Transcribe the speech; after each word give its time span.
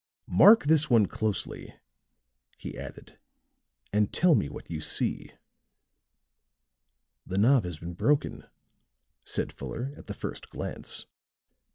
"Mark 0.25 0.63
this 0.63 0.89
one 0.89 1.05
closely," 1.05 1.75
he 2.57 2.75
added, 2.75 3.19
"and 3.93 4.11
tell 4.11 4.33
me 4.33 4.49
what 4.49 4.67
you 4.71 4.81
see." 4.81 5.31
"The 7.27 7.37
knob 7.37 7.65
has 7.65 7.77
been 7.77 7.93
broken," 7.93 8.45
said 9.23 9.53
Fuller 9.53 9.93
at 9.95 10.07
the 10.07 10.15
first 10.15 10.49
glance. 10.49 11.05